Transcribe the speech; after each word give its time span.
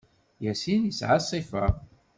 Yassin 0.45 0.81
yesɛa 0.87 1.17
ṣṣifa. 1.23 1.65